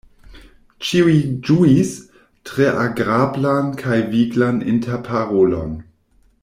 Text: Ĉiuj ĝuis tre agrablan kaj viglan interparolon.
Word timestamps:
Ĉiuj 0.87 1.13
ĝuis 1.49 1.91
tre 2.51 2.71
agrablan 2.85 3.71
kaj 3.83 4.01
viglan 4.17 4.63
interparolon. 4.75 5.81